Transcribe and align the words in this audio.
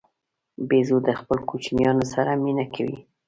بیزو 0.67 0.97
د 1.07 1.09
خپلو 1.19 1.41
کوچنیانو 1.49 2.05
سره 2.13 2.31
مینه 2.43 2.65
کوي. 2.75 2.97